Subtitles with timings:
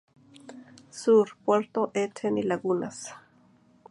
[0.89, 3.13] Sur: Puerto Eten y Lagunas.